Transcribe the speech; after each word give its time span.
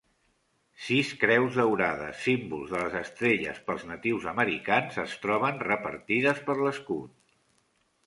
Sis 0.85 1.11
creus 1.23 1.59
daurades, 1.59 2.23
símbols 2.29 2.73
de 2.73 2.81
les 2.85 2.97
estrelles 3.03 3.61
pels 3.69 3.87
natius 3.93 4.27
americans, 4.35 5.01
es 5.07 5.17
troben 5.29 5.65
repartides 5.71 6.45
per 6.51 6.61
l'escut. 6.67 7.35